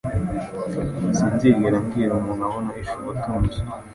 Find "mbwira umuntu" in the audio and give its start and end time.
1.83-2.43